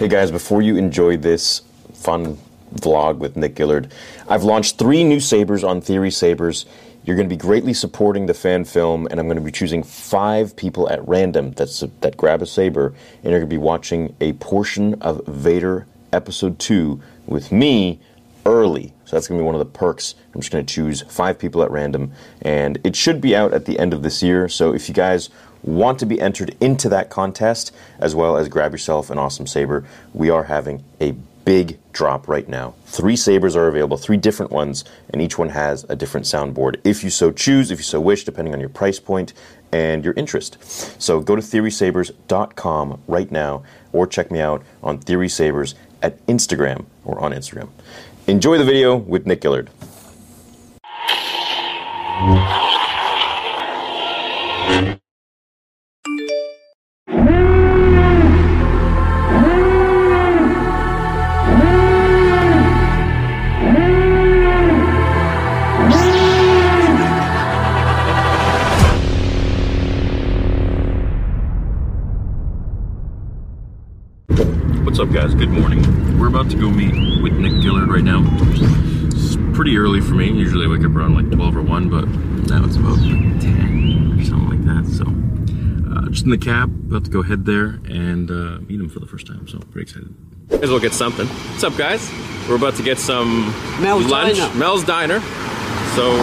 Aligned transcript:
Hey 0.00 0.08
guys, 0.08 0.30
before 0.30 0.62
you 0.62 0.78
enjoy 0.78 1.18
this 1.18 1.60
fun 1.92 2.38
vlog 2.76 3.18
with 3.18 3.36
Nick 3.36 3.54
Gillard, 3.54 3.92
I've 4.30 4.44
launched 4.44 4.78
three 4.78 5.04
new 5.04 5.20
sabers 5.20 5.62
on 5.62 5.82
Theory 5.82 6.10
Sabers. 6.10 6.64
You're 7.04 7.16
going 7.16 7.28
to 7.28 7.36
be 7.36 7.38
greatly 7.38 7.74
supporting 7.74 8.24
the 8.24 8.32
fan 8.32 8.64
film, 8.64 9.06
and 9.10 9.20
I'm 9.20 9.26
going 9.26 9.36
to 9.36 9.44
be 9.44 9.52
choosing 9.52 9.82
five 9.82 10.56
people 10.56 10.88
at 10.88 11.06
random 11.06 11.50
that's, 11.50 11.84
that 12.00 12.16
grab 12.16 12.40
a 12.40 12.46
saber, 12.46 12.94
and 13.22 13.24
you're 13.24 13.40
going 13.40 13.50
to 13.50 13.54
be 13.54 13.58
watching 13.58 14.16
a 14.22 14.32
portion 14.32 14.94
of 15.02 15.20
Vader 15.26 15.86
Episode 16.14 16.58
2 16.58 16.98
with 17.26 17.52
me 17.52 18.00
early. 18.46 18.94
So 19.04 19.16
that's 19.16 19.28
going 19.28 19.38
to 19.38 19.42
be 19.42 19.46
one 19.46 19.54
of 19.54 19.58
the 19.58 19.66
perks. 19.66 20.14
I'm 20.34 20.40
just 20.40 20.50
going 20.50 20.64
to 20.64 20.74
choose 20.74 21.02
five 21.02 21.38
people 21.38 21.62
at 21.62 21.70
random, 21.70 22.12
and 22.40 22.78
it 22.84 22.96
should 22.96 23.20
be 23.20 23.36
out 23.36 23.52
at 23.52 23.66
the 23.66 23.78
end 23.78 23.92
of 23.92 24.02
this 24.02 24.22
year. 24.22 24.48
So 24.48 24.72
if 24.72 24.88
you 24.88 24.94
guys 24.94 25.28
want 25.62 25.98
to 25.98 26.06
be 26.06 26.20
entered 26.20 26.56
into 26.60 26.88
that 26.88 27.10
contest, 27.10 27.72
as 27.98 28.14
well 28.14 28.36
as 28.36 28.48
grab 28.48 28.72
yourself 28.72 29.10
an 29.10 29.18
awesome 29.18 29.46
saber, 29.46 29.84
we 30.14 30.30
are 30.30 30.44
having 30.44 30.84
a 31.00 31.12
big 31.44 31.78
drop 31.92 32.28
right 32.28 32.48
now. 32.48 32.74
Three 32.86 33.16
sabers 33.16 33.56
are 33.56 33.66
available, 33.66 33.96
three 33.96 34.16
different 34.16 34.52
ones, 34.52 34.84
and 35.10 35.20
each 35.20 35.38
one 35.38 35.48
has 35.50 35.84
a 35.88 35.96
different 35.96 36.26
soundboard. 36.26 36.80
If 36.84 37.02
you 37.02 37.10
so 37.10 37.32
choose, 37.32 37.70
if 37.70 37.78
you 37.78 37.84
so 37.84 38.00
wish, 38.00 38.24
depending 38.24 38.54
on 38.54 38.60
your 38.60 38.68
price 38.68 39.00
point 39.00 39.32
and 39.72 40.04
your 40.04 40.14
interest. 40.14 40.62
So 41.00 41.20
go 41.20 41.36
to 41.36 41.42
theorysabers.com 41.42 43.02
right 43.06 43.30
now, 43.30 43.62
or 43.92 44.06
check 44.06 44.30
me 44.30 44.40
out 44.40 44.62
on 44.82 44.98
Theory 44.98 45.28
Sabers 45.28 45.74
at 46.02 46.24
Instagram 46.26 46.86
or 47.04 47.18
on 47.20 47.32
Instagram. 47.32 47.68
Enjoy 48.26 48.58
the 48.58 48.64
video 48.64 48.96
with 48.96 49.26
Nick 49.26 49.42
Gillard. 49.42 49.70
Good 75.40 75.48
morning. 75.48 76.18
We're 76.18 76.28
about 76.28 76.50
to 76.50 76.56
go 76.58 76.68
meet 76.68 77.22
with 77.22 77.32
Nick 77.32 77.62
Gillard 77.62 77.88
right 77.88 78.04
now. 78.04 78.22
It's 79.10 79.36
pretty 79.56 79.78
early 79.78 80.02
for 80.02 80.12
me. 80.12 80.30
Usually 80.30 80.66
I 80.66 80.68
wake 80.68 80.84
up 80.84 80.94
around 80.94 81.14
like 81.14 81.30
12 81.34 81.56
or 81.56 81.62
1, 81.62 81.88
but 81.88 82.06
now 82.50 82.62
it's 82.66 82.76
about 82.76 82.98
10 82.98 84.18
or 84.20 84.22
something 84.22 84.50
like 84.50 84.64
that. 84.66 84.84
So, 84.92 85.04
uh, 85.90 86.10
just 86.10 86.24
in 86.24 86.30
the 86.30 86.36
cab, 86.36 86.68
about 86.88 87.06
to 87.06 87.10
go 87.10 87.22
head 87.22 87.46
there 87.46 87.80
and 87.88 88.30
uh, 88.30 88.60
meet 88.68 88.78
him 88.80 88.90
for 88.90 89.00
the 89.00 89.06
first 89.06 89.26
time. 89.26 89.48
So, 89.48 89.60
pretty 89.60 89.88
excited. 89.88 90.14
Might 90.50 90.64
as 90.64 90.68
well 90.68 90.78
get 90.78 90.92
something. 90.92 91.26
What's 91.26 91.64
up, 91.64 91.74
guys? 91.74 92.12
We're 92.46 92.56
about 92.56 92.74
to 92.74 92.82
get 92.82 92.98
some 92.98 93.46
Mel's 93.80 94.04
lunch. 94.04 94.36
Diner. 94.36 94.54
Mel's 94.58 94.84
Diner. 94.84 95.20
So, 95.94 96.16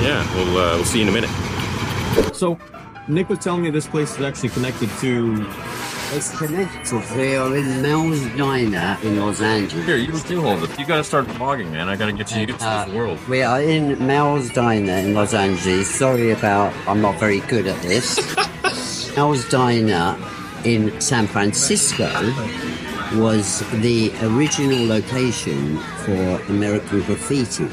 yeah, 0.00 0.26
we'll, 0.34 0.56
uh, 0.56 0.76
we'll 0.76 0.84
see 0.86 1.00
you 1.00 1.06
in 1.06 1.10
a 1.10 1.12
minute. 1.12 2.34
So, 2.34 2.58
Nick 3.06 3.28
was 3.28 3.38
telling 3.40 3.60
me 3.60 3.68
this 3.68 3.86
place 3.86 4.12
is 4.12 4.22
actually 4.22 4.48
connected 4.48 4.88
to. 5.00 5.46
It's 6.10 6.36
connected. 6.36 7.16
We 7.16 7.36
are 7.36 7.54
in 7.54 7.82
Mel's 7.82 8.20
Diner 8.36 8.96
in 9.02 9.20
Los 9.20 9.40
Angeles. 9.42 9.84
Here, 9.84 9.96
you 9.96 10.18
do 10.20 10.40
hold 10.40 10.62
it. 10.64 10.78
You 10.78 10.86
gotta 10.86 11.04
start 11.04 11.26
vlogging, 11.26 11.70
man. 11.70 11.88
I 11.88 11.96
gotta 11.96 12.12
get 12.12 12.30
you 12.34 12.46
used 12.46 12.60
to 12.60 12.66
Uh, 12.66 12.84
this 12.86 12.94
world. 12.94 13.18
we 13.28 13.42
are 13.42 13.60
in 13.60 14.04
Mel's 14.06 14.48
Diner 14.50 14.92
in 14.94 15.12
Los 15.14 15.34
Angeles. 15.34 15.86
Sorry 15.94 16.30
about, 16.30 16.72
I'm 16.86 17.02
not 17.02 17.20
very 17.20 17.40
good 17.40 17.66
at 17.66 17.80
this. 17.82 18.18
Mel's 19.16 19.46
Diner 19.50 20.16
in 20.64 20.98
San 21.00 21.26
Francisco 21.26 22.08
was 23.16 23.60
the 23.82 24.10
original 24.22 24.86
location 24.86 25.76
for 26.04 26.40
American 26.48 27.02
Graffiti. 27.02 27.68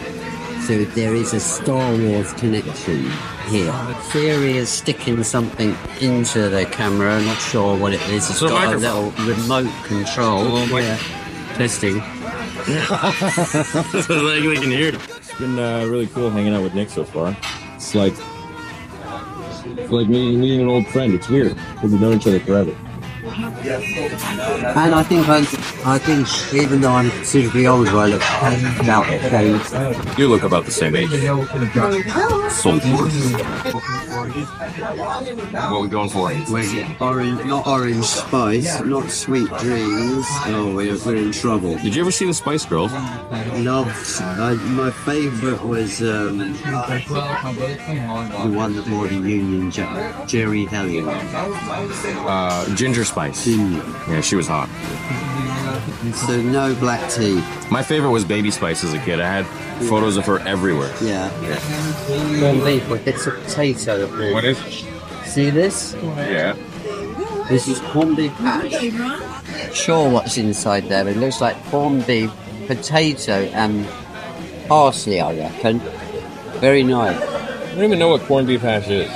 So 0.67 0.83
there 0.93 1.15
is 1.15 1.33
a 1.33 1.39
Star 1.39 1.95
Wars 1.97 2.33
connection 2.33 3.09
here. 3.47 3.71
Theory 4.11 4.57
is 4.57 4.69
sticking 4.69 5.23
something 5.23 5.75
into 6.01 6.49
the 6.49 6.65
camera. 6.65 7.21
Not 7.21 7.37
sure 7.39 7.77
what 7.77 7.93
it 7.93 8.01
is. 8.09 8.29
It's 8.29 8.41
a 8.41 8.47
got 8.47 8.63
a 8.73 8.77
microphone. 8.79 9.11
little 9.15 9.35
remote 9.43 9.83
control. 9.85 10.43
little 10.43 10.67
mic- 10.77 10.85
Yeah. 10.85 10.97
Testing. 11.55 11.97
like 12.65 14.41
we 14.43 14.55
can 14.57 14.71
hear 14.71 14.89
it. 14.89 14.95
It's 14.95 15.33
been 15.39 15.57
uh, 15.57 15.85
really 15.85 16.07
cool 16.07 16.29
hanging 16.29 16.53
out 16.53 16.63
with 16.63 16.73
Nick 16.73 16.89
so 16.89 17.03
far. 17.05 17.35
It's 17.75 17.93
like. 17.95 18.13
It's 19.77 19.91
like 19.91 20.07
meeting, 20.07 20.39
meeting 20.41 20.61
an 20.61 20.67
old 20.69 20.87
friend. 20.87 21.13
It's 21.13 21.27
weird. 21.29 21.55
We've 21.81 21.99
known 21.99 22.17
each 22.17 22.27
other 22.27 22.39
forever. 22.39 22.75
And 23.25 24.93
I 24.95 25.03
think 25.03 25.27
I, 25.27 25.43
I 25.87 25.99
think 25.99 26.27
even 26.51 26.81
though 26.81 26.93
I'm 26.93 27.11
considerably 27.11 27.67
older, 27.67 27.91
I 27.91 28.07
look 28.07 28.23
about 28.81 29.07
okay. 29.07 29.51
You 30.17 30.27
look 30.27 30.41
about 30.41 30.65
the 30.65 30.71
same 30.71 30.95
age. 30.95 31.11
Soul 32.51 32.79
What 35.69 35.81
we 35.83 35.87
going 35.87 36.09
for? 36.09 36.29
Wait, 36.51 36.99
orange, 36.99 37.45
not 37.45 37.67
orange 37.67 38.03
spice, 38.03 38.81
not 38.81 39.11
sweet 39.11 39.47
dreams. 39.59 40.25
Oh, 40.47 40.73
we're, 40.75 40.97
we're 41.05 41.17
in 41.17 41.31
trouble. 41.31 41.77
Did 41.77 41.93
you 41.93 42.01
ever 42.01 42.11
see 42.11 42.25
the 42.25 42.33
Spice 42.33 42.65
Girls? 42.65 42.91
Loved. 42.91 44.21
I, 44.21 44.55
my 44.55 44.89
favourite 44.89 45.63
was 45.63 46.01
um, 46.01 46.39
the 46.39 46.45
one 48.55 48.75
that 48.75 48.87
wore 48.89 49.07
the 49.07 49.13
Union 49.13 49.69
Jack, 49.69 50.27
Geri 50.27 50.65
Halliwell. 50.65 51.21
Uh, 52.27 52.75
Ginger 52.75 53.05
Spice. 53.05 53.45
Yeah, 53.45 54.21
she 54.21 54.35
was 54.35 54.47
hot. 54.47 54.67
So 56.13 56.41
no 56.41 56.73
black 56.75 57.11
tea. 57.11 57.35
My 57.69 57.83
favorite 57.83 58.11
was 58.11 58.25
Baby 58.25 58.51
Spice 58.51 58.83
as 58.83 58.93
a 58.93 58.99
kid. 58.99 59.19
I 59.19 59.41
had 59.41 59.45
photos 59.87 60.17
of 60.17 60.25
her 60.25 60.39
everywhere. 60.39 60.93
Yeah. 61.01 61.29
Corned 62.39 62.63
beef 62.63 62.89
with 62.89 63.05
bits 63.05 63.27
of 63.27 63.35
potato. 63.43 64.05
is? 64.43 64.57
See 65.25 65.49
this? 65.49 65.95
Yeah. 66.01 66.55
This 67.49 67.67
is 67.67 67.79
corned 67.91 68.17
beef 68.17 68.31
hash. 68.33 69.73
Sure, 69.75 70.09
what's 70.09 70.37
inside 70.37 70.85
there? 70.85 71.07
It 71.07 71.17
looks 71.17 71.41
like 71.41 71.61
corned 71.65 72.07
beef, 72.07 72.31
potato, 72.67 73.33
and 73.53 73.87
parsley. 74.67 75.21
I 75.21 75.35
reckon. 75.35 75.79
Very 76.59 76.83
nice. 76.83 77.21
I 77.21 77.75
don't 77.75 77.83
even 77.83 77.99
know 77.99 78.09
what 78.09 78.21
corned 78.21 78.47
beef 78.47 78.61
hash 78.61 78.87
is. 78.87 79.11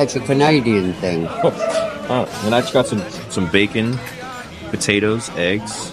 It's 0.00 0.16
a 0.16 0.20
Canadian 0.20 0.94
thing. 0.94 1.26
Oh, 1.28 2.26
and 2.44 2.54
I 2.54 2.60
just 2.62 2.72
got 2.72 2.86
some 2.86 3.02
some 3.30 3.48
bacon, 3.50 3.92
potatoes, 4.76 5.30
eggs. 5.36 5.92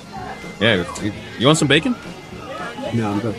Yeah, 0.60 0.84
you- 1.02 1.14
you 1.40 1.46
want 1.46 1.58
some 1.58 1.68
bacon? 1.68 1.96
No, 2.94 3.12
I'm 3.12 3.20
good. 3.20 3.36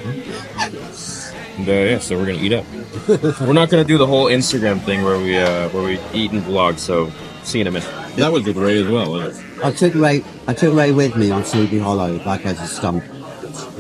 And, 1.59 1.69
uh, 1.69 1.73
yeah, 1.73 1.99
so 1.99 2.17
we're 2.19 2.27
gonna 2.27 2.43
eat 2.43 2.53
up. 2.53 2.65
we're 3.47 3.53
not 3.53 3.69
gonna 3.71 3.85
do 3.85 3.99
the 3.99 4.07
whole 4.07 4.27
Instagram 4.27 4.81
thing 4.85 5.05
where 5.05 5.19
we 5.19 5.37
uh, 5.37 5.69
where 5.71 5.83
we 5.85 5.99
eat 6.15 6.33
and 6.33 6.43
vlog. 6.43 6.79
So 6.79 7.11
see 7.45 7.59
you 7.59 7.63
in 7.63 7.67
a 7.69 7.71
minute. 7.73 7.91
That 8.17 8.33
was 8.33 8.45
with 8.45 8.57
Ray 8.57 8.81
as 8.83 8.89
well. 8.89 9.11
wasn't 9.11 9.37
it? 9.59 9.65
I 9.65 9.71
took 9.73 9.95
Ray. 9.95 10.25
I 10.49 10.55
took 10.55 10.75
Ray 10.75 10.93
with 10.93 11.15
me 11.17 11.31
on 11.31 11.45
Sleepy 11.45 11.79
Hollow, 11.79 12.21
like 12.25 12.47
as 12.47 12.59
a 12.61 12.67
stunt 12.67 13.05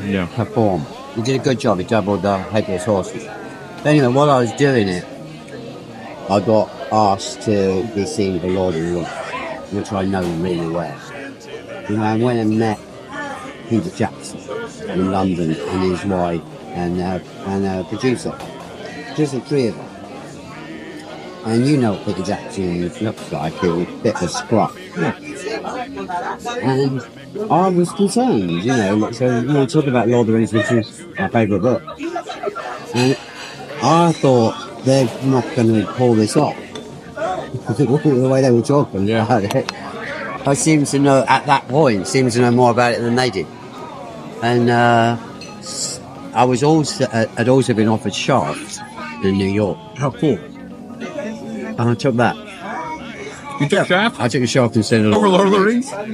Yeah. 0.05 0.27
perform. 0.37 0.85
He 1.15 1.23
did 1.23 1.41
a 1.41 1.45
good 1.45 1.59
job. 1.61 1.79
He 1.79 1.85
doubled 1.85 2.23
the 2.23 2.39
headless 2.39 2.85
horses. 2.85 3.25
Anyway, 3.85 4.09
while 4.09 4.31
I 4.31 4.39
was 4.41 4.53
doing 4.53 4.89
it, 4.89 5.05
I 6.31 6.41
got 6.41 6.71
asked 6.93 7.43
to 7.43 7.89
be 7.95 8.05
seen 8.07 8.39
for 8.41 8.49
Lord 8.49 8.75
of 8.75 8.83
the 8.83 8.93
Rings, 8.93 9.09
which 9.73 9.93
I 9.93 10.05
know 10.05 10.23
really 10.43 10.69
well. 10.69 11.01
You 11.89 11.97
know, 11.97 12.05
I 12.05 12.17
went 12.17 12.39
and 12.39 12.59
met 12.59 12.79
Peter 13.69 13.91
Jackson 13.91 14.39
in 14.91 15.11
London 15.11 15.55
and 15.55 15.83
his 15.91 16.05
wife 16.05 16.43
and 16.67 17.01
uh, 17.01 17.19
and 17.47 17.65
a 17.65 17.85
producer. 17.89 18.37
Just 19.17 19.33
the 19.33 19.41
three 19.41 19.69
of 19.69 19.77
them. 19.77 19.89
And 21.45 21.67
you 21.67 21.77
know 21.77 21.93
what 21.95 22.05
Peter 22.05 22.23
Jackson 22.23 22.89
looks 23.01 23.33
like, 23.33 23.53
he 23.55 23.69
was 23.69 23.89
a 23.89 23.93
bit 24.03 24.15
of 24.15 24.23
a 24.23 24.29
scruff. 24.29 24.77
And 26.63 27.03
I 27.51 27.69
was 27.69 27.91
concerned, 27.93 28.51
you 28.51 28.67
know, 28.67 29.11
so, 29.11 29.41
you 29.41 29.47
know, 29.47 29.67
talking 29.67 29.89
about 29.91 30.07
Lord 30.09 30.21
of 30.23 30.27
the 30.29 30.33
Rings, 30.35 30.53
which 30.53 30.71
is 30.71 31.05
my 31.19 31.29
favourite 31.29 31.63
book. 31.63 31.83
And 32.95 33.19
I 33.83 34.13
thought 34.13 34.85
they're 34.85 35.11
not 35.25 35.45
going 35.57 35.75
to 35.75 35.93
pull 35.95 36.15
this 36.15 36.37
off. 36.37 36.57
Because 37.53 37.81
it 37.81 37.89
wasn't 37.89 38.21
the 38.23 38.29
way 38.29 38.41
they 38.43 38.51
were 38.51 38.63
talking 38.63 39.09
about 39.11 39.45
it. 39.45 39.73
I 40.47 40.55
seem 40.55 40.85
to 40.87 40.99
know, 40.99 41.25
at 41.29 41.47
that 41.47 41.69
point, 41.69 42.07
seem 42.09 42.29
to 42.31 42.41
know 42.41 42.51
more 42.51 42.71
about 42.73 42.93
it 42.95 43.01
than 43.01 43.15
they 43.15 43.31
did. 43.31 43.47
And 44.43 44.69
uh, 44.71 45.17
I 46.35 46.45
was 46.45 46.63
also, 46.65 47.05
uh, 47.05 47.27
had 47.37 47.49
also 47.49 47.75
been 47.75 47.89
offered 47.89 48.15
Shaft 48.15 48.81
in 49.25 49.37
New 49.39 49.49
York. 49.49 49.79
How 49.97 50.11
cool. 50.11 50.39
And 50.39 51.81
I 51.81 51.95
took 51.95 52.17
that. 52.17 52.37
You 53.61 53.69
took 53.69 53.87
Shaft 53.87 54.19
I 54.21 54.29
took 54.29 54.43
a 54.43 54.47
Shaft 54.47 54.77
instead 54.77 55.05
of 55.05 55.15
over 55.15 55.29
Lord 55.29 55.47
of 55.47 55.53
the 55.53 55.61
Rings? 55.61 55.93
I 55.93 56.07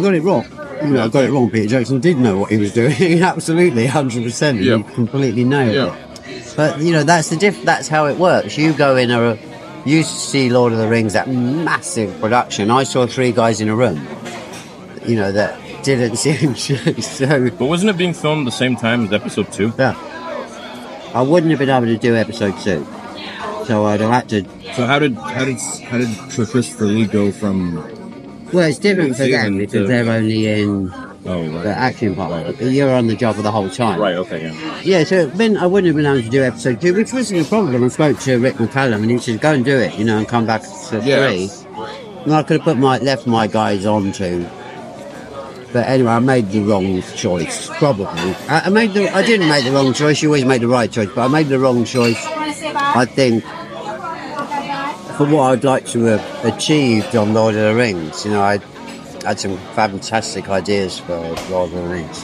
got 0.00 0.14
it 0.14 0.22
wrong. 0.22 0.44
You 0.82 0.90
know, 0.90 1.04
I 1.04 1.08
got 1.08 1.24
it 1.24 1.30
wrong. 1.32 1.50
Peter 1.50 1.68
Jackson 1.68 2.00
did 2.00 2.18
know 2.18 2.38
what 2.38 2.50
he 2.50 2.58
was 2.58 2.72
doing. 2.72 2.92
Absolutely, 3.22 3.86
hundred 3.86 4.22
percent. 4.22 4.60
Yeah. 4.60 4.76
He 4.76 4.82
completely 4.94 5.42
nailed 5.42 5.74
Yeah. 5.74 5.96
it. 6.28 6.54
But 6.56 6.80
you 6.80 6.92
know, 6.92 7.02
that's 7.02 7.30
the 7.30 7.36
diff. 7.36 7.62
That's 7.64 7.88
how 7.88 8.06
it 8.06 8.16
works. 8.18 8.56
You 8.56 8.72
go 8.74 8.94
in 8.96 9.10
a, 9.10 9.36
you 9.86 10.02
see 10.02 10.50
Lord 10.50 10.72
of 10.72 10.78
the 10.78 10.88
Rings, 10.88 11.12
that 11.14 11.28
massive 11.28 12.20
production. 12.20 12.70
I 12.70 12.82
saw 12.84 13.06
three 13.06 13.32
guys 13.32 13.60
in 13.60 13.68
a 13.68 13.74
room. 13.76 13.96
you 15.06 15.16
know, 15.16 15.30
that 15.32 15.58
didn't 15.84 16.16
seem. 16.24 16.54
So, 16.56 17.50
But 17.50 17.66
wasn't 17.66 17.90
it 17.90 17.96
being 17.96 18.12
filmed 18.14 18.46
the 18.46 18.50
same 18.52 18.76
time 18.76 19.04
as 19.06 19.12
episode 19.12 19.52
two? 19.52 19.72
yeah. 19.78 19.94
I 21.14 21.22
wouldn't 21.22 21.50
have 21.50 21.58
been 21.60 21.70
able 21.70 21.86
to 21.86 21.96
do 21.96 22.14
episode 22.16 22.58
two. 22.58 22.84
So 23.64 23.84
I'd 23.86 24.00
have 24.00 24.10
had 24.10 24.28
to. 24.30 24.42
So 24.74 24.86
how 24.86 24.98
did 24.98 25.14
how 25.14 25.44
did 25.44 25.58
how 25.84 25.98
did 25.98 26.08
Christopher 26.28 26.84
Lee 26.86 27.06
go 27.06 27.32
from? 27.32 27.76
Well, 28.52 28.68
it's 28.68 28.78
different 28.78 29.16
for 29.16 29.22
them 29.22 29.30
Season 29.30 29.58
because 29.58 29.72
two. 29.72 29.86
they're 29.86 30.08
only 30.08 30.46
in 30.60 30.88
Oh 31.28 31.40
right. 31.42 31.50
the 31.50 31.58
right. 31.58 31.66
action 31.66 32.14
part. 32.14 32.60
You're 32.60 32.94
on 32.94 33.06
the 33.06 33.16
job 33.16 33.36
for 33.36 33.42
the 33.42 33.50
whole 33.50 33.68
time. 33.70 34.00
Right. 34.00 34.14
Okay. 34.16 34.42
Yeah. 34.44 34.80
Yeah, 34.82 35.04
so 35.04 35.28
meant 35.34 35.56
I 35.58 35.66
wouldn't 35.66 35.86
have 35.88 35.96
been 35.96 36.06
able 36.06 36.22
to 36.22 36.28
do 36.28 36.42
episode 36.42 36.80
two, 36.80 36.94
which 36.94 37.12
wasn't 37.12 37.44
a 37.46 37.48
problem. 37.48 37.82
I 37.84 37.88
spoke 37.88 38.18
to 38.20 38.36
Rick 38.38 38.54
McCallum 38.56 39.02
and 39.02 39.10
he 39.10 39.18
said, 39.18 39.40
go 39.40 39.52
and 39.52 39.64
do 39.64 39.76
it, 39.76 39.94
you 39.98 40.04
know, 40.04 40.18
and 40.18 40.28
come 40.28 40.46
back 40.46 40.62
to 40.62 41.02
Yeah. 41.04 41.26
three. 41.28 41.50
And 42.24 42.34
I 42.34 42.42
could 42.42 42.58
have 42.58 42.64
put 42.64 42.76
my 42.76 42.98
left 42.98 43.26
my 43.26 43.46
guys 43.46 43.86
on 43.86 44.12
to. 44.12 44.48
But 45.72 45.88
anyway, 45.88 46.10
I 46.12 46.18
made 46.20 46.50
the 46.50 46.60
wrong 46.60 47.02
choice, 47.16 47.68
probably. 47.70 48.06
I, 48.48 48.62
I 48.66 48.68
made 48.70 48.94
the 48.94 49.08
I 49.14 49.22
didn't 49.24 49.48
make 49.48 49.64
the 49.64 49.72
wrong 49.72 49.92
choice, 49.92 50.22
you 50.22 50.28
always 50.28 50.44
make 50.44 50.60
the 50.60 50.68
right 50.68 50.90
choice, 50.90 51.08
but 51.14 51.24
I 51.24 51.28
made 51.28 51.48
the 51.48 51.58
wrong 51.58 51.84
choice, 51.84 52.16
I 52.24 53.04
think, 53.04 53.44
for 55.16 55.26
what 55.26 55.52
I'd 55.52 55.64
like 55.64 55.86
to 55.86 56.04
have 56.04 56.44
achieved 56.44 57.14
on 57.16 57.34
Lord 57.34 57.54
of 57.56 57.62
the 57.62 57.74
Rings. 57.74 58.24
You 58.24 58.30
know, 58.32 58.42
I 58.42 58.58
had 59.26 59.40
some 59.40 59.56
fantastic 59.74 60.48
ideas 60.48 60.98
for 61.00 61.16
Lord 61.50 61.72
of 61.72 61.82
the 61.82 61.88
Rings. 61.88 62.22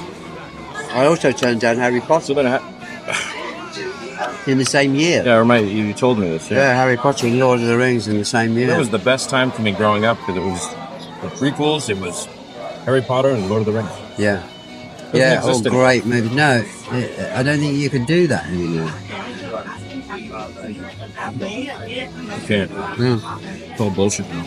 I 0.93 1.07
also 1.07 1.33
turned 1.33 1.61
down 1.61 1.77
Harry 1.77 2.01
Potter 2.01 2.33
in 4.47 4.59
the 4.59 4.65
same 4.65 4.95
year. 4.95 5.23
yeah, 5.25 5.39
remind 5.39 5.69
you, 5.69 5.85
you 5.85 5.95
told 5.95 6.19
me 6.19 6.29
this. 6.29 6.51
Yeah, 6.51 6.59
Yeah. 6.59 6.75
Harry 6.75 6.97
Potter 6.97 7.27
and 7.27 7.39
Lord 7.39 7.61
of 7.61 7.67
the 7.67 7.77
Rings 7.77 8.09
in 8.09 8.19
the 8.19 8.25
same 8.25 8.57
year. 8.57 8.69
That 8.69 8.79
was 8.79 8.91
the 8.91 8.99
best 8.99 9.29
time 9.31 9.51
for 9.51 9.63
me 9.63 9.73
growing 9.73 10.05
up 10.05 10.19
because 10.19 10.37
it 10.37 10.45
was 10.45 10.61
the 11.23 11.29
prequels. 11.39 11.89
It 11.89 11.99
was 11.99 12.27
Harry 12.85 13.03
Potter 13.03 13.31
and 13.31 13.49
Lord 13.49 13.61
of 13.61 13.67
the 13.67 13.73
Rings. 13.73 13.91
yeah. 14.19 14.43
Doesn't 15.13 15.21
Yeah, 15.21 15.41
all 15.43 15.51
oh, 15.51 15.59
anymore. 15.59 15.83
great 15.83 16.07
movies. 16.07 16.33
No, 16.33 16.65
I 16.91 17.33
I 17.37 17.43
don't 17.43 17.59
think 17.59 17.77
you 17.77 17.91
can 17.91 18.05
do 18.07 18.27
that 18.29 18.47
anymore. 18.47 18.91
You 21.47 21.67
can't. 22.47 22.71
Yeah. 22.99 23.39
It's 23.71 23.81
all 23.81 23.91
bullshit 23.91 24.29
now. 24.31 24.47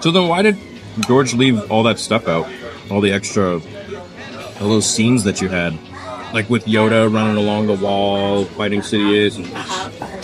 So 0.00 0.10
then, 0.10 0.28
why 0.28 0.42
did 0.42 0.56
George 1.06 1.34
leave 1.34 1.70
all 1.70 1.82
that 1.84 1.98
stuff 1.98 2.28
out? 2.28 2.48
All 2.90 3.00
the 3.00 3.12
extra, 3.12 3.54
all 4.60 4.68
those 4.68 4.86
scenes 4.88 5.24
that 5.24 5.40
you 5.40 5.48
had, 5.48 5.78
like 6.32 6.48
with 6.48 6.64
Yoda 6.64 7.12
running 7.12 7.36
along 7.36 7.66
the 7.66 7.74
wall, 7.74 8.44
fighting 8.44 8.80
Sidious. 8.80 9.36
And, 9.36 10.18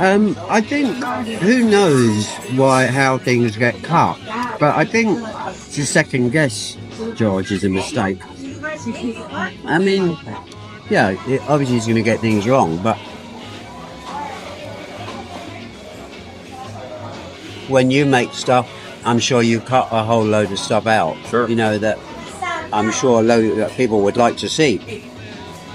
Um, 0.00 0.36
I 0.48 0.60
think 0.60 0.94
who 1.42 1.68
knows 1.68 2.28
why 2.54 2.86
how 2.86 3.18
things 3.18 3.56
get 3.56 3.82
cut, 3.82 4.16
but 4.60 4.76
I 4.76 4.84
think 4.84 5.18
to 5.18 5.84
second 5.84 6.30
guess 6.30 6.76
George 7.16 7.50
is 7.50 7.64
a 7.64 7.68
mistake. 7.68 8.20
I 9.66 9.78
mean, 9.78 10.16
yeah, 10.88 11.18
it, 11.26 11.42
obviously 11.48 11.74
he's 11.74 11.86
going 11.86 11.96
to 11.96 12.02
get 12.02 12.20
things 12.20 12.46
wrong, 12.46 12.78
but 12.80 12.96
when 17.68 17.90
you 17.90 18.06
make 18.06 18.32
stuff, 18.32 18.70
I'm 19.08 19.18
sure 19.18 19.42
you 19.42 19.60
cut 19.60 19.88
a 19.90 20.02
whole 20.04 20.22
load 20.24 20.52
of 20.52 20.58
stuff 20.58 20.86
out. 20.86 21.16
Sure. 21.30 21.48
You 21.48 21.56
know 21.56 21.78
that 21.78 21.98
I'm 22.72 22.90
sure 22.92 23.20
a 23.20 23.22
load 23.22 23.56
that 23.56 23.70
people 23.72 24.02
would 24.02 24.18
like 24.18 24.36
to 24.38 24.48
see. 24.50 25.02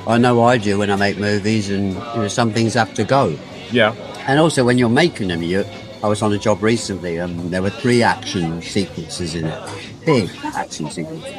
I 0.05 0.19
know 0.19 0.43
I 0.43 0.57
do 0.59 0.77
when 0.77 0.91
I 0.91 0.95
make 0.97 1.17
movies, 1.17 1.69
and 1.69 1.93
you 1.93 2.21
know 2.21 2.27
some 2.27 2.51
things 2.53 2.75
have 2.75 2.93
to 2.95 3.03
go. 3.03 3.35
yeah, 3.71 3.93
And 4.27 4.39
also, 4.39 4.63
when 4.63 4.77
you're 4.77 4.89
making 4.89 5.29
them, 5.29 5.41
you. 5.41 5.65
I 6.03 6.07
was 6.07 6.21
on 6.21 6.33
a 6.33 6.37
job 6.37 6.61
recently, 6.61 7.17
and 7.17 7.49
there 7.49 7.61
were 7.61 7.69
three 7.71 8.03
action 8.03 8.61
sequences 8.61 9.33
in 9.35 9.45
it, 9.45 9.69
big 10.05 10.29
action 10.43 10.91
sequences. 10.91 11.33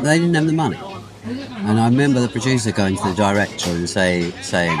They 0.00 0.18
didn't 0.18 0.34
have 0.34 0.46
the 0.46 0.52
money, 0.52 0.78
and 1.66 1.78
I 1.80 1.88
remember 1.88 2.20
the 2.20 2.28
producer 2.28 2.70
going 2.72 2.96
to 2.96 3.02
the 3.08 3.14
director 3.14 3.70
and 3.70 3.90
say, 3.90 4.30
saying, 4.40 4.78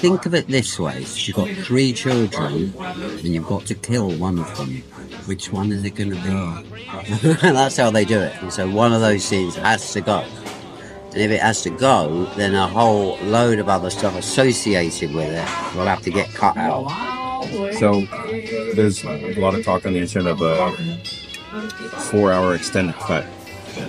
"Think 0.00 0.26
of 0.26 0.34
it 0.34 0.48
this 0.48 0.78
way: 0.78 1.04
you've 1.14 1.36
got 1.36 1.48
three 1.66 1.92
children, 1.92 2.72
and 2.78 3.34
you've 3.34 3.46
got 3.46 3.66
to 3.66 3.74
kill 3.74 4.10
one 4.12 4.38
of 4.38 4.56
them. 4.56 4.82
Which 5.26 5.52
one 5.52 5.72
is 5.72 5.84
it 5.84 5.94
going 5.94 6.10
to 6.10 6.16
be?" 6.16 7.32
that's 7.42 7.76
how 7.76 7.90
they 7.90 8.04
do 8.04 8.20
it. 8.20 8.34
And 8.40 8.52
so 8.52 8.68
one 8.70 8.92
of 8.92 9.00
those 9.00 9.24
scenes 9.24 9.56
has 9.56 9.92
to 9.92 10.00
go. 10.00 10.24
And 11.12 11.16
if 11.16 11.30
it 11.30 11.40
has 11.40 11.62
to 11.62 11.70
go, 11.70 12.26
then 12.36 12.54
a 12.54 12.68
whole 12.68 13.16
load 13.18 13.58
of 13.58 13.68
other 13.68 13.90
stuff 13.90 14.16
associated 14.16 15.14
with 15.14 15.30
it 15.30 15.76
will 15.76 15.86
have 15.86 16.02
to 16.02 16.10
get 16.10 16.28
cut 16.34 16.56
out. 16.56 16.88
So 17.78 18.02
there's 18.74 19.02
a 19.04 19.40
lot 19.40 19.54
of 19.54 19.64
talk 19.64 19.86
on 19.86 19.94
the 19.94 20.00
internet 20.00 20.32
of 20.32 20.42
a 20.42 20.98
four-hour 22.10 22.54
extended 22.54 22.94
cut, 22.96 23.24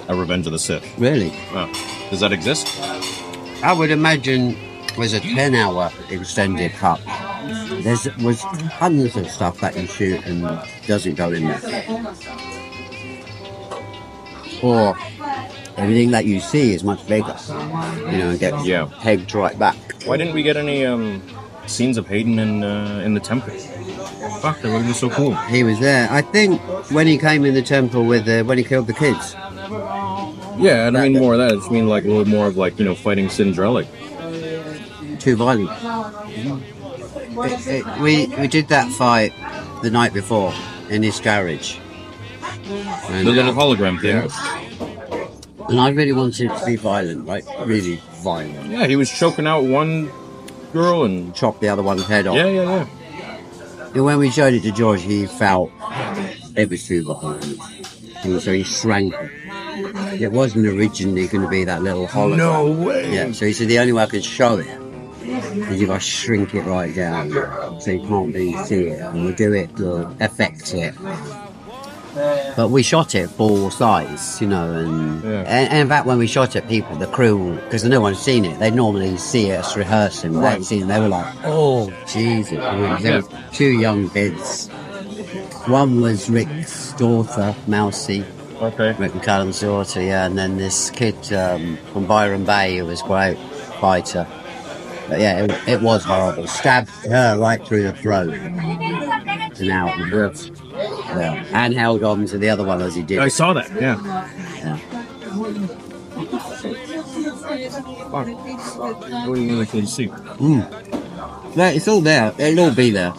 a 0.08 0.16
Revenge 0.16 0.46
of 0.48 0.54
the 0.54 0.60
Sith. 0.60 0.98
Really? 0.98 1.32
Uh, 1.52 1.68
does 2.10 2.22
that 2.22 2.32
exist? 2.32 2.80
I 3.62 3.74
would 3.74 3.92
imagine 3.92 4.56
was 5.00 5.13
a 5.13 5.19
10 5.22 5.56
hour 5.56 5.90
extended 6.10 6.72
cut. 6.74 7.00
There's 7.84 8.13
was 8.18 8.42
hundreds 8.42 9.16
of 9.16 9.30
stuff 9.31 9.60
that 9.62 9.75
you 9.78 9.88
shoot 9.88 10.24
and 10.25 10.42
doesn't 10.86 11.16
go 11.16 11.31
in 11.31 11.46
there. 11.48 11.84
Or 14.62 14.96
everything 15.78 16.12
that 16.12 16.25
you 16.25 16.42
see 16.42 16.74
is 16.74 16.84
much 16.84 17.07
bigger. 17.07 17.36
You 17.48 18.18
know, 18.18 18.30
and 18.31 18.40
gets 18.40 18.66
Yeah. 18.66 18.90
pegged 19.00 19.34
right 19.34 19.57
back. 19.57 19.78
Why 20.06 20.18
didn't 20.18 20.34
we 20.34 20.44
get 20.44 20.57
any 20.57 20.86
um, 20.86 21.22
scenes 21.66 21.98
of 21.98 22.07
Hayden 22.07 22.38
in 22.38 22.63
uh, 22.63 23.01
in 23.06 23.13
the 23.13 23.22
temple? 23.22 23.54
Fuck, 24.42 24.62
that 24.62 24.66
would 24.66 24.80
have 24.84 24.86
been 24.86 24.94
so 24.94 25.10
cool. 25.10 25.34
He 25.48 25.63
was 25.63 25.80
there. 25.80 26.10
I 26.12 26.22
think 26.22 26.60
when 26.92 27.07
he 27.07 27.18
came 27.18 27.46
in 27.46 27.54
the 27.54 27.62
temple 27.62 28.06
with 28.06 28.25
the, 28.25 28.44
when 28.44 28.57
he 28.57 28.63
killed 28.66 28.88
the 28.88 28.94
kids. 28.94 29.34
Yeah, 30.60 30.88
I 30.88 30.90
don't 30.92 31.13
mean 31.13 31.22
more 31.22 31.34
of 31.34 31.40
that. 31.40 31.51
I 31.51 31.56
just 31.56 31.72
mean 31.72 31.88
like 31.88 32.04
a 32.04 32.07
little 32.07 32.25
more 32.25 32.48
of 32.48 32.57
like 32.57 32.78
you 32.80 32.86
know 32.86 32.96
fighting 32.96 33.30
Cinderella. 33.30 33.86
Too 35.19 35.36
violent. 35.36 35.69
It- 37.45 37.68
it- 37.68 38.00
we 38.01 38.27
we 38.39 38.48
did 38.48 38.68
that 38.69 38.89
fight 38.92 39.33
the 39.83 39.89
night 39.89 40.13
before 40.13 40.54
in 40.89 41.04
his 41.04 41.19
garage, 41.19 41.75
and, 43.10 43.27
The 43.27 43.31
little 43.31 43.54
hologram 43.54 44.00
thing. 44.01 44.30
and 45.69 45.80
I 45.80 45.89
really 45.89 46.12
wanted 46.13 46.50
to 46.50 46.66
be 46.66 46.75
violent, 46.75 47.25
like 47.25 47.45
really 47.66 48.01
violent. 48.24 48.71
Yeah, 48.71 48.88
he 48.88 48.95
was 48.95 49.10
choking 49.10 49.48
out 49.48 49.63
one 49.63 50.10
girl 50.74 51.04
and 51.04 51.33
chopped 51.33 51.62
the 51.62 51.69
other 51.69 51.83
one's 51.83 52.06
head 52.06 52.27
off. 52.27 52.36
yeah, 52.36 52.45
yeah, 52.48 52.63
yeah. 52.63 52.86
And 53.95 54.06
when 54.06 54.18
we 54.19 54.30
showed 54.30 54.54
it 54.54 54.62
to 54.63 54.72
George, 54.72 55.01
he 55.01 55.25
felt 55.25 55.72
it 56.56 56.69
was 56.69 56.86
too 56.86 57.04
violent, 57.04 57.57
and 58.24 58.42
so 58.42 58.51
he 58.54 58.63
shrank. 58.63 59.13
it. 59.13 59.31
It 60.22 60.32
wasn't 60.34 60.67
originally 60.67 61.27
going 61.27 61.44
to 61.44 61.48
be 61.48 61.63
that 61.63 61.82
little 61.82 62.05
hologram. 62.08 62.38
No 62.38 62.65
way. 62.72 63.13
Yeah, 63.15 63.32
so 63.32 63.46
he 63.46 63.53
said 63.53 63.70
the 63.70 63.79
only 63.79 63.94
way 63.94 64.03
I 64.03 64.08
could 64.08 64.25
show 64.25 64.58
it 64.58 64.67
is 65.22 65.82
if 65.82 65.90
I 65.90 65.98
shrink 65.98 66.54
it 66.56 66.64
right 66.64 66.94
down 66.96 67.32
so 67.82 67.92
you 67.92 68.00
can't 68.08 68.34
really 68.34 68.56
see 68.66 68.88
it. 68.88 69.00
And 69.02 69.24
we'll 69.26 69.36
do 69.36 69.54
it 69.54 69.76
to 69.78 70.16
affect 70.20 70.74
it. 70.74 70.96
But 72.56 72.70
we 72.70 72.82
shot 72.84 73.16
it 73.16 73.30
full 73.30 73.70
size, 73.72 74.42
you 74.42 74.48
know, 74.48 74.74
and, 74.74 75.24
Yeah. 75.24 75.40
and, 75.42 75.70
and 75.70 75.78
in 75.80 75.88
fact, 75.88 76.06
when 76.06 76.18
we 76.18 76.28
shot 76.28 76.56
it, 76.56 76.68
people, 76.68 76.98
the 76.98 77.08
crew, 77.08 77.56
because 77.64 77.84
no 77.86 78.02
one's 78.02 78.20
seen 78.20 78.44
it, 78.46 78.60
they 78.60 78.72
normally 78.72 79.16
see 79.18 79.52
us 79.52 79.78
rehearsing, 79.78 80.34
but 80.34 80.58
they 80.58 80.64
seen 80.64 80.84
it, 80.84 80.88
they 80.88 81.00
were 81.00 81.08
like, 81.08 81.34
oh, 81.46 81.94
Jesus. 82.12 82.52
There 83.02 83.22
were 83.22 83.28
two 83.54 83.70
young 83.80 84.10
kids. 84.10 84.68
One 85.68 86.02
was 86.02 86.30
Rick's 86.30 86.94
daughter, 86.94 87.56
Mousy, 87.68 88.26
Okay. 88.62 88.94
Rick 89.00 89.14
McCallum's 89.14 89.62
daughter, 89.62 90.02
yeah, 90.02 90.26
and 90.26 90.38
then 90.38 90.58
this 90.58 90.90
kid 90.90 91.32
um, 91.32 91.78
from 91.94 92.06
Byron 92.06 92.44
Bay 92.44 92.78
who 92.78 92.86
was 92.86 93.02
great 93.04 93.38
fighter. 93.80 94.28
But 95.10 95.20
yeah, 95.20 95.44
it, 95.46 95.68
it 95.68 95.82
was 95.82 96.04
horrible. 96.04 96.48
Stabbed 96.48 96.89
her 97.06 97.38
right 97.39 97.66
through 97.66 97.84
the 97.84 97.94
throat 97.94 98.34
and 98.34 99.72
out. 99.72 99.98
Yeah. 100.74 101.44
And 101.51 101.74
held 101.74 102.04
on 102.04 102.25
to 102.28 102.38
the 102.38 102.50
other 102.50 102.63
one 102.63 102.82
as 102.82 102.96
he 102.96 103.01
did. 103.01 103.20
I 103.20 103.28
saw 103.28 103.54
that. 103.54 103.70
Yeah. 103.74 104.00
Yeah. 104.58 104.78
Fuck. 108.12 108.28
I 108.28 109.28
wouldn't 109.28 109.51
really 109.51 109.66
to 109.66 109.88
see. 109.88 110.06
Yeah, 111.56 111.70
it's 111.70 111.88
all 111.88 112.01
there. 112.01 112.34
It'll 112.38 112.66
all 112.66 112.75
be 112.75 112.92
there. 112.92 113.13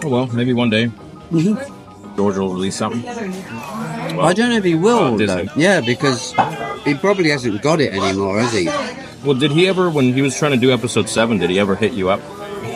Oh 0.00 0.08
well, 0.08 0.26
maybe 0.28 0.52
one 0.52 0.70
day 0.70 0.90
George 2.16 2.36
will 2.36 2.52
release 2.52 2.76
something. 2.76 3.06
I 3.08 4.32
don't 4.32 4.50
know 4.50 4.56
if 4.56 4.64
he 4.64 4.74
will, 4.74 5.14
Uh, 5.14 5.26
though. 5.26 5.46
Yeah, 5.56 5.80
because 5.80 6.34
he 6.88 6.94
probably 6.94 7.30
hasn't 7.30 7.62
got 7.62 7.80
it 7.80 7.92
anymore, 7.92 8.40
has 8.40 8.52
he? 8.52 8.66
Well, 9.24 9.34
did 9.38 9.50
he 9.52 9.66
ever, 9.68 9.90
when 9.90 10.12
he 10.14 10.22
was 10.22 10.36
trying 10.38 10.52
to 10.52 10.56
do 10.58 10.72
episode 10.72 11.08
seven, 11.08 11.38
did 11.38 11.50
he 11.50 11.58
ever 11.58 11.74
hit 11.76 11.92
you 11.92 12.08
up 12.10 12.20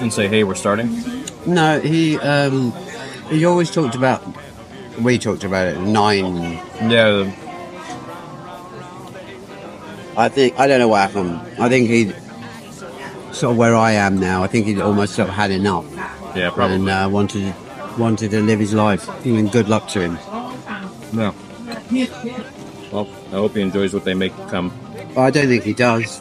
and 0.00 0.12
say, 0.12 0.28
"Hey, 0.28 0.45
we're 0.45 0.54
starting"? 0.54 0.90
No, 1.47 1.81
he 1.81 2.19
um, 2.19 2.73
he 3.31 3.45
always 3.45 3.71
talked 3.71 3.95
about. 3.95 4.23
We 5.00 5.19
talked 5.19 5.45
about 5.45 5.69
it 5.69 5.81
nine 5.81 6.52
Yeah. 6.90 7.33
I 10.16 10.28
think 10.28 10.59
I 10.59 10.66
don't 10.66 10.78
know 10.78 10.88
what 10.88 11.00
happened. 11.11 11.40
I 11.59 11.69
think 11.69 11.88
he 11.88 12.12
sort 13.33 13.52
of 13.52 13.57
where 13.57 13.75
I 13.75 13.92
am 13.92 14.19
now. 14.19 14.42
I 14.42 14.47
think 14.47 14.66
he 14.66 14.78
almost 14.81 15.14
sort 15.14 15.28
of 15.31 15.35
had 15.35 15.50
enough 15.50 15.87
Yeah, 16.37 16.50
probably. 16.50 16.76
and 16.76 16.88
uh, 16.88 17.09
wanted 17.11 17.54
wanted 17.99 18.31
to 18.33 18.42
live 18.42 18.61
his 18.61 18.75
life. 18.75 19.09
And 19.25 19.50
good 19.50 19.69
luck 19.69 19.88
to 19.88 20.00
him. 20.00 20.19
No. 21.12 21.35
I 23.32 23.36
hope 23.36 23.54
he 23.54 23.62
enjoys 23.62 23.94
what 23.94 24.04
they 24.04 24.14
make 24.14 24.32
come. 24.48 24.72
Oh, 25.16 25.22
I 25.22 25.30
don't 25.30 25.46
think 25.48 25.64
he 25.64 25.72
does. 25.72 26.20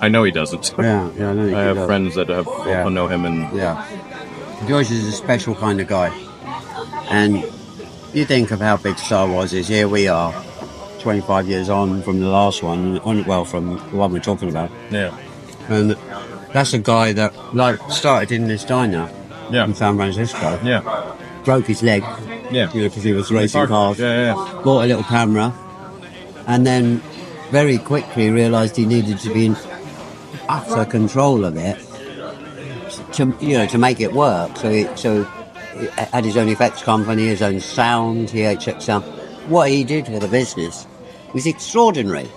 I 0.00 0.08
know 0.08 0.24
he 0.24 0.30
doesn't. 0.30 0.74
Yeah, 0.78 1.10
yeah, 1.16 1.28
I 1.28 1.32
I 1.32 1.46
he 1.46 1.52
have 1.52 1.76
does. 1.76 1.86
friends 1.86 2.14
that 2.14 2.28
have 2.28 2.48
Yeah. 2.66 2.88
know 2.88 3.06
him, 3.06 3.24
and 3.24 3.54
Yeah. 3.56 3.84
George 4.66 4.90
is 4.90 5.06
a 5.06 5.12
special 5.12 5.54
kind 5.54 5.80
of 5.80 5.88
guy. 5.88 6.10
And 7.10 7.44
you 8.12 8.24
think 8.24 8.50
of 8.50 8.60
how 8.60 8.76
big 8.76 8.98
Star 8.98 9.26
Wars 9.28 9.52
is. 9.52 9.68
Here 9.68 9.88
we 9.88 10.08
are, 10.08 10.32
25 11.00 11.46
years 11.48 11.68
on 11.68 12.02
from 12.02 12.20
the 12.20 12.28
last 12.28 12.62
one, 12.62 12.98
on 13.04 13.24
well, 13.24 13.44
from 13.44 13.76
the 13.90 13.96
one 13.96 14.12
we're 14.12 14.18
talking 14.20 14.48
about. 14.48 14.70
yeah, 14.90 15.10
And 15.68 15.96
that's 16.52 16.72
a 16.72 16.78
guy 16.78 17.12
that, 17.12 17.32
like, 17.54 17.78
started 17.90 18.32
in 18.32 18.48
this 18.48 18.64
diner 18.64 19.08
yeah, 19.50 19.64
in 19.64 19.74
San 19.74 19.96
Francisco, 19.96 20.58
yeah, 20.64 20.80
broke 21.44 21.66
his 21.66 21.82
leg, 21.82 22.02
yeah. 22.50 22.72
you 22.72 22.82
know, 22.82 22.88
because 22.88 23.02
he 23.02 23.12
was 23.12 23.30
racing 23.30 23.66
cars, 23.66 23.98
Yeah, 23.98 24.34
yeah, 24.34 24.62
bought 24.62 24.84
a 24.84 24.86
little 24.86 25.04
camera, 25.04 25.54
and 26.46 26.66
then 26.66 27.02
very 27.50 27.78
quickly 27.78 28.30
realised 28.30 28.76
he 28.76 28.86
needed 28.86 29.18
to 29.20 29.32
be 29.32 29.46
in 29.46 29.56
utter 30.48 30.84
control 30.84 31.44
of 31.44 31.56
it 31.56 31.78
to 33.12 33.36
you 33.40 33.58
know 33.58 33.66
to 33.66 33.78
make 33.78 34.00
it 34.00 34.12
work. 34.12 34.56
So 34.56 34.70
he, 34.70 34.86
so 34.96 35.24
he 35.78 35.86
had 35.96 36.24
his 36.24 36.36
own 36.36 36.48
effects 36.48 36.82
company, 36.82 37.26
his 37.26 37.42
own 37.42 37.60
sound, 37.60 38.28
THX 38.28 38.82
sound. 38.82 39.04
What 39.48 39.70
he 39.70 39.84
did 39.84 40.06
for 40.06 40.18
the 40.18 40.28
business 40.28 40.86
was 41.32 41.46
extraordinary. 41.46 42.28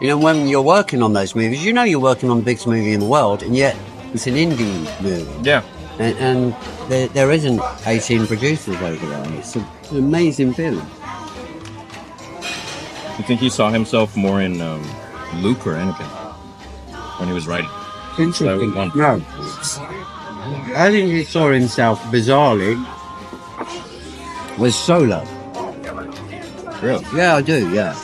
You 0.00 0.08
know, 0.08 0.18
when 0.18 0.48
you're 0.48 0.62
working 0.62 1.02
on 1.02 1.12
those 1.12 1.34
movies, 1.34 1.64
you 1.64 1.72
know 1.72 1.82
you're 1.82 2.00
working 2.00 2.30
on 2.30 2.38
the 2.38 2.44
biggest 2.44 2.66
movie 2.66 2.92
in 2.92 3.00
the 3.00 3.06
world, 3.06 3.42
and 3.42 3.56
yet 3.56 3.76
it's 4.12 4.26
an 4.26 4.34
indie 4.34 5.02
movie 5.02 5.48
yeah. 5.48 5.62
And, 5.98 6.16
and 6.18 6.56
there, 6.90 7.08
there 7.08 7.32
isn't 7.32 7.60
18 7.86 8.26
producers 8.26 8.76
over 8.76 9.06
there. 9.06 9.38
It's, 9.38 9.56
an 9.56 9.66
amazing 9.92 10.52
film. 10.52 10.76
You 13.16 13.24
think 13.24 13.40
he 13.40 13.50
saw 13.50 13.70
himself 13.70 14.16
more 14.16 14.40
in 14.40 14.60
um, 14.60 14.82
Luke 15.36 15.66
or 15.66 15.74
Anakin 15.74 16.06
when 17.18 17.28
he 17.28 17.34
was 17.34 17.46
writing? 17.46 17.70
Interesting. 18.18 18.74
one. 18.74 18.92
No. 18.94 19.22
I 20.76 20.88
think 20.90 21.10
he 21.10 21.24
saw 21.24 21.50
himself 21.50 22.00
bizarrely 22.04 22.76
was 24.58 24.74
Solo. 24.74 25.24
Really? 26.82 27.04
Yeah, 27.14 27.36
I 27.36 27.42
do, 27.42 27.70
yeah. 27.72 27.94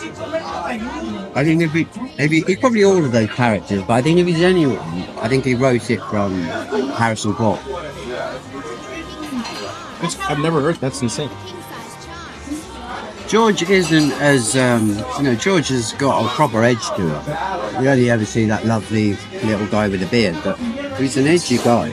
I 1.37 1.43
think 1.45 1.63
if 1.63 1.73
he, 1.73 1.87
if 2.17 2.31
he, 2.31 2.43
he's 2.43 2.59
probably 2.59 2.85
all 2.85 3.05
of 3.05 3.11
those 3.11 3.31
characters, 3.31 3.83
but 3.83 3.95
I 3.95 4.03
think 4.03 4.19
if 4.19 4.27
he's 4.27 4.41
anyone, 4.41 4.79
I 5.19 5.29
think 5.29 5.45
he 5.45 5.55
wrote 5.55 5.91
it 5.91 6.01
from 6.03 6.33
Harrison 6.93 7.35
Ford. 7.35 7.59
It's, 10.03 10.19
I've 10.21 10.39
never 10.39 10.61
heard. 10.61 10.77
That's 10.77 11.03
insane. 11.03 11.31
George 13.27 13.63
isn't 13.63 14.13
as, 14.21 14.55
um, 14.55 14.91
you 15.17 15.25
know, 15.25 15.35
George 15.35 15.69
has 15.69 15.93
got 15.95 16.25
a 16.25 16.29
proper 16.29 16.63
edge 16.63 16.87
to 16.91 17.03
him. 17.03 17.83
You 17.83 17.89
only 17.89 18.11
ever 18.11 18.25
see 18.25 18.45
that 18.47 18.65
lovely 18.67 19.17
little 19.43 19.67
guy 19.67 19.89
with 19.89 20.03
a 20.03 20.07
beard, 20.07 20.37
but 20.45 20.57
he's 20.99 21.17
an 21.17 21.27
edgy 21.27 21.57
guy. 21.57 21.91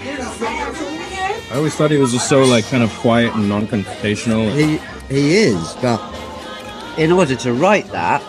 I 1.51 1.55
always 1.55 1.73
thought 1.73 1.89
he 1.89 1.97
was 1.97 2.11
just 2.11 2.29
so 2.29 2.43
like 2.43 2.65
kind 2.65 2.83
of 2.83 2.91
quiet 2.99 3.33
and 3.33 3.49
non-confrontational. 3.49 4.53
He 4.53 4.77
he 5.13 5.37
is, 5.37 5.73
but 5.81 5.99
in 6.97 7.11
order 7.11 7.35
to 7.37 7.53
write 7.53 7.87
that, 7.87 8.21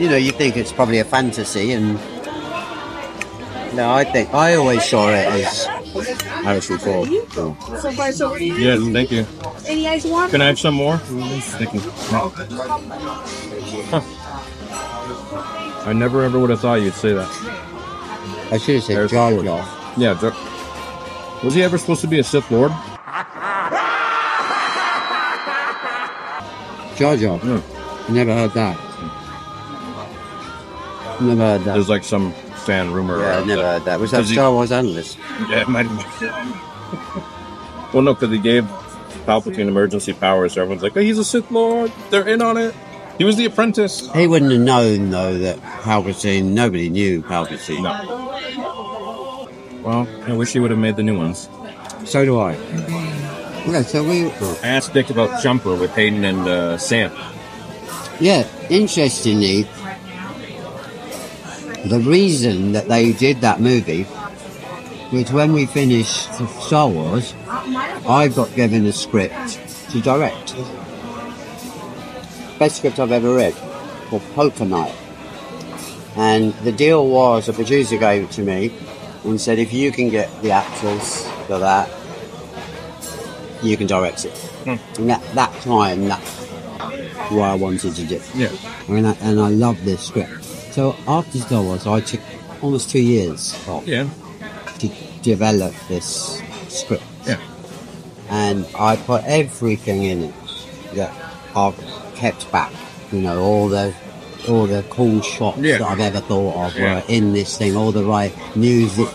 you 0.00 0.08
know, 0.08 0.16
you 0.16 0.32
think 0.32 0.56
it's 0.56 0.72
probably 0.72 0.98
a 0.98 1.04
fantasy, 1.04 1.72
and 1.72 1.94
no, 3.76 3.92
I 3.92 4.04
think 4.04 4.32
I 4.34 4.54
always 4.54 4.84
saw 4.88 5.08
it 5.10 5.26
as 5.26 5.64
Harrison 6.44 6.78
Ford. 6.78 7.08
So, 7.32 7.56
So 7.80 7.92
far, 7.92 8.10
so 8.12 8.30
good. 8.30 8.40
Yes, 8.42 8.80
thank 8.92 9.10
you. 9.12 9.26
Any 9.66 9.86
ice 9.86 10.04
water? 10.06 10.30
Can 10.30 10.40
I 10.40 10.46
have 10.46 10.58
some 10.58 10.74
more? 10.74 10.96
Thank 10.98 11.74
you. 11.74 11.80
Huh. 13.90 14.00
I 15.86 15.92
never 15.92 16.22
ever 16.22 16.38
would 16.38 16.50
have 16.50 16.60
thought 16.60 16.80
you'd 16.80 16.94
say 16.94 17.12
that. 17.12 17.28
I 18.52 18.58
should 18.58 18.76
have 18.76 18.84
said 18.84 18.94
Harrison 18.94 19.16
Jar 19.16 19.30
Ford. 19.32 19.44
Jar. 19.44 19.94
Yeah. 19.96 20.14
Jar- 20.20 20.34
was 21.44 21.54
he 21.54 21.62
ever 21.62 21.78
supposed 21.78 22.00
to 22.02 22.06
be 22.06 22.18
a 22.18 22.24
Sith 22.24 22.50
Lord? 22.50 22.70
Jar 26.96 27.16
Jar. 27.16 27.38
No. 27.44 27.62
Never 28.10 28.34
heard 28.34 28.52
that. 28.52 28.89
Never 31.20 31.40
heard 31.40 31.60
that. 31.64 31.74
There's 31.74 31.88
like 31.88 32.04
some 32.04 32.32
fan 32.64 32.92
rumor. 32.92 33.18
yeah, 33.18 33.36
around 33.38 33.48
never 33.48 33.62
that. 33.62 33.72
heard 33.80 33.84
that. 33.86 34.00
Was 34.00 34.10
that 34.12 34.24
he- 34.24 34.32
Star 34.34 34.52
Wars 34.52 34.72
analyst? 34.72 35.18
Yeah, 35.48 35.62
it 35.62 35.68
might 35.68 35.86
have 35.86 36.20
been. 36.20 37.92
well, 37.92 38.02
no, 38.02 38.14
because 38.14 38.30
he 38.30 38.38
gave 38.38 38.64
Palpatine 39.26 39.68
emergency 39.68 40.12
powers. 40.12 40.54
So 40.54 40.62
everyone's 40.62 40.82
like, 40.82 40.96
oh, 40.96 41.00
he's 41.00 41.18
a 41.18 41.24
Sith 41.24 41.50
Lord. 41.50 41.92
They're 42.10 42.26
in 42.28 42.40
on 42.42 42.56
it. 42.56 42.74
He 43.18 43.24
was 43.24 43.36
the 43.36 43.44
apprentice. 43.44 44.10
He 44.14 44.26
wouldn't 44.26 44.50
have 44.50 44.60
known 44.60 45.10
though 45.10 45.38
that 45.38 45.58
Palpatine. 45.60 46.46
Nobody 46.52 46.88
knew 46.88 47.22
Palpatine. 47.22 47.82
No. 47.82 49.48
Well, 49.82 50.06
I 50.26 50.32
wish 50.34 50.52
he 50.52 50.58
would 50.60 50.70
have 50.70 50.80
made 50.80 50.96
the 50.96 51.02
new 51.02 51.16
ones. 51.18 51.48
So 52.04 52.24
do 52.24 52.38
I. 52.38 52.54
Okay, 53.66 53.82
so 53.82 54.02
we. 54.02 54.30
I 54.30 54.58
asked 54.68 54.94
Nick 54.94 55.10
about 55.10 55.42
Jumper 55.42 55.74
with 55.74 55.90
Hayden 55.94 56.24
and 56.24 56.40
uh, 56.48 56.78
Sam. 56.78 57.12
Yeah, 58.20 58.46
interestingly, 58.68 59.64
the 61.84 62.00
reason 62.00 62.72
that 62.72 62.88
they 62.88 63.12
did 63.12 63.40
that 63.40 63.60
movie 63.60 64.06
was 65.12 65.32
when 65.32 65.52
we 65.52 65.66
finished 65.66 66.32
Star 66.60 66.88
Wars, 66.88 67.34
I 67.46 68.28
got 68.28 68.54
given 68.54 68.86
a 68.86 68.92
script 68.92 69.58
to 69.90 70.00
direct. 70.00 70.54
Best 72.58 72.76
script 72.76 72.98
I've 72.98 73.12
ever 73.12 73.34
read, 73.34 73.54
called 74.08 74.22
Poker 74.34 74.64
Night. 74.64 74.94
And 76.16 76.52
the 76.54 76.72
deal 76.72 77.06
was, 77.08 77.48
a 77.48 77.52
producer 77.52 77.96
gave 77.96 78.24
it 78.24 78.30
to 78.32 78.42
me 78.42 78.72
and 79.24 79.40
said, 79.40 79.58
if 79.58 79.72
you 79.72 79.90
can 79.92 80.10
get 80.10 80.28
the 80.42 80.50
actors 80.50 81.26
for 81.46 81.58
that, 81.58 81.88
you 83.62 83.76
can 83.76 83.86
direct 83.86 84.24
it. 84.24 84.36
Hmm. 84.64 84.76
And 85.00 85.12
at 85.12 85.22
that 85.34 85.52
time, 85.62 86.04
that's 86.08 86.46
what 87.30 87.48
I 87.48 87.54
wanted 87.54 87.94
to 87.94 88.06
do. 88.06 88.20
Yeah. 88.34 88.50
And 88.88 89.06
I, 89.06 89.12
and 89.20 89.40
I 89.40 89.48
love 89.48 89.84
this 89.84 90.02
script. 90.06 90.39
So 90.72 90.94
after 91.08 91.38
Star 91.38 91.62
Wars, 91.62 91.86
I 91.86 92.00
took 92.00 92.20
almost 92.62 92.90
two 92.90 93.00
years 93.00 93.54
off 93.68 93.86
Yeah. 93.86 94.06
to 94.78 94.88
develop 95.22 95.74
this 95.88 96.40
script. 96.68 97.02
Yeah. 97.26 97.36
And 98.30 98.64
I 98.78 98.96
put 98.96 99.24
everything 99.24 100.04
in 100.04 100.22
it 100.24 100.34
that 100.94 101.12
I've 101.56 101.74
kept 102.14 102.50
back. 102.52 102.72
You 103.12 103.20
know, 103.22 103.42
all 103.42 103.68
the 103.68 103.92
all 104.48 104.66
the 104.66 104.82
cool 104.88 105.20
shots 105.20 105.58
Yeah. 105.58 105.78
that 105.78 105.86
I've 105.88 106.00
ever 106.00 106.20
thought 106.20 106.54
of 106.68 106.78
Yeah. 106.78 106.94
were 106.96 107.02
in 107.08 107.32
this 107.32 107.58
thing. 107.58 107.76
All 107.76 107.92
the 107.92 108.04
right 108.04 108.32
music, 108.56 109.08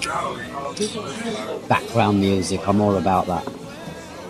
background 1.67 2.19
music. 2.19 2.67
I'm 2.67 2.81
all 2.81 2.95
about 2.97 3.27
that. 3.27 3.47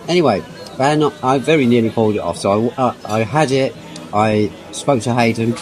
Anyway, 0.08 0.42
I 0.78 1.38
very 1.38 1.66
nearly 1.66 1.90
pulled 1.90 2.14
it 2.14 2.20
off. 2.20 2.38
So 2.38 2.72
I, 2.78 2.82
uh, 2.82 2.94
I 3.04 3.18
had 3.24 3.50
it. 3.50 3.74
I 4.14 4.50
spoke 4.72 5.02
to 5.02 5.14
Hayden 5.14 5.54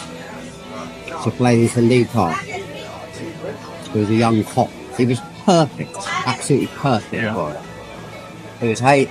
to 1.23 1.31
play 1.31 1.65
the 1.67 1.81
lead 1.81 2.09
part. 2.09 2.37
He 2.37 3.99
was 3.99 4.09
a 4.09 4.13
young 4.15 4.43
cop. 4.43 4.69
He 4.97 5.05
was 5.05 5.19
perfect, 5.45 5.95
absolutely 6.25 6.67
perfect 6.67 7.13
Yeah. 7.13 7.33
for 7.33 7.51
it. 7.51 7.59
It 8.65 8.69
was 8.69 8.79
Hay. 8.79 9.09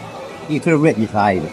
You 0.49 0.61
could 0.61 0.73
have 0.73 0.83
written 0.83 1.05
it 1.05 1.11
for 1.11 1.19
Hayden. 1.21 1.51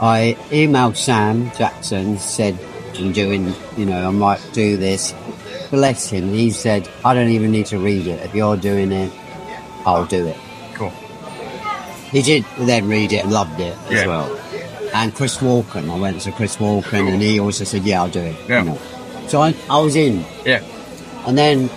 I 0.00 0.36
emailed 0.50 0.96
Sam 0.96 1.50
Jackson, 1.56 2.18
said, 2.18 2.58
I'm 2.96 3.12
doing, 3.12 3.52
you 3.76 3.84
know, 3.86 4.06
I 4.06 4.10
might 4.10 4.40
do 4.52 4.76
this. 4.76 5.12
Bless 5.70 6.08
him. 6.08 6.28
He 6.30 6.50
said, 6.50 6.88
I 7.04 7.14
don't 7.14 7.28
even 7.30 7.50
need 7.50 7.66
to 7.66 7.78
read 7.78 8.06
it. 8.06 8.24
If 8.24 8.34
you're 8.34 8.56
doing 8.56 8.92
it, 8.92 9.12
I'll 9.84 10.06
do 10.06 10.26
it. 10.26 10.36
Cool. 10.74 10.90
He 12.10 12.22
did 12.22 12.44
then 12.60 12.88
read 12.88 13.12
it 13.12 13.24
and 13.24 13.32
loved 13.32 13.60
it 13.60 13.76
as 13.90 14.06
well. 14.06 14.34
And 14.94 15.14
Chris 15.14 15.36
Walken, 15.38 15.90
I 15.90 15.98
went 15.98 16.20
to 16.22 16.32
Chris 16.32 16.56
Walken 16.56 17.12
and 17.12 17.20
he 17.20 17.38
also 17.40 17.64
said, 17.64 17.82
yeah, 17.84 18.00
I'll 18.02 18.08
do 18.08 18.20
it. 18.20 18.36
Yeah. 18.48 18.60
You 18.62 18.70
know. 18.70 18.78
So 19.28 19.42
I, 19.42 19.54
I 19.70 19.78
was 19.80 19.94
in. 19.96 20.24
Yeah. 20.44 20.62
And 21.26 21.36
then 21.36 21.68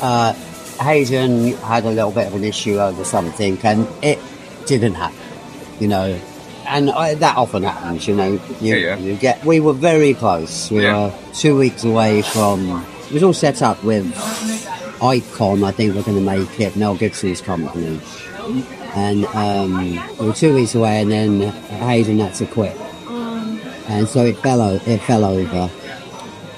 uh, 0.00 0.32
Hayden 0.80 1.54
had 1.58 1.84
a 1.84 1.90
little 1.90 2.12
bit 2.12 2.26
of 2.28 2.34
an 2.34 2.44
issue 2.44 2.78
over 2.78 3.04
something, 3.04 3.58
and 3.64 3.86
it 4.02 4.18
didn't 4.66 4.94
happen, 4.94 5.18
you 5.80 5.88
know. 5.88 6.18
And 6.66 6.90
I, 6.90 7.14
that 7.14 7.36
often 7.36 7.62
happens, 7.64 8.06
you 8.08 8.14
know. 8.14 8.32
You, 8.32 8.40
Yeah, 8.60 8.74
yeah. 8.76 8.96
you 8.98 9.16
get. 9.16 9.44
We 9.44 9.60
were 9.60 9.72
very 9.74 10.14
close. 10.14 10.70
We 10.70 10.82
Yeah. 10.84 11.06
were 11.08 11.14
two 11.34 11.58
weeks 11.58 11.84
away 11.84 12.22
from. 12.22 12.86
It 13.08 13.12
was 13.12 13.22
all 13.22 13.32
set 13.34 13.60
up 13.62 13.82
with 13.84 14.06
Icon. 15.02 15.62
I 15.64 15.70
think 15.72 15.94
we're 15.94 16.02
going 16.02 16.16
to 16.16 16.22
make 16.24 16.58
it 16.60 16.76
Mel 16.76 16.94
Gibson's 16.96 17.40
company, 17.40 18.00
and 18.94 19.26
um, 19.26 19.82
we 20.18 20.26
were 20.26 20.32
two 20.32 20.54
weeks 20.54 20.74
away, 20.74 21.02
and 21.02 21.10
then 21.10 21.40
Hayden 21.80 22.18
had 22.20 22.34
to 22.34 22.46
quit, 22.46 22.76
and 23.88 24.08
so 24.08 24.24
it 24.24 24.38
fell. 24.38 24.60
o- 24.62 24.80
It 24.86 25.00
fell 25.02 25.24
over. 25.24 25.70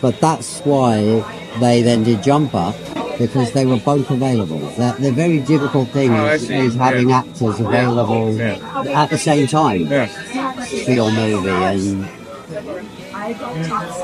But 0.07 0.21
that's 0.21 0.61
why 0.61 1.25
they 1.59 1.83
then 1.83 2.05
did 2.05 2.23
Jumper 2.23 2.73
because 3.19 3.51
they 3.51 3.67
were 3.67 3.81
both 3.81 4.09
available. 4.09 4.61
The, 4.61 4.95
the 5.01 5.11
very 5.11 5.41
difficult 5.41 5.89
thing 5.89 6.13
Oh, 6.15 6.27
is, 6.27 6.49
is 6.49 6.77
having 6.77 7.09
Yeah. 7.09 7.19
actors 7.27 7.59
available 7.59 8.33
Yeah. 8.37 9.03
at 9.03 9.11
the 9.11 9.19
same 9.19 9.49
time 9.49 9.81
Yeah. 9.91 10.07
for 10.07 10.93
your 10.93 11.11
movie. 11.11 11.49
And 11.51 12.07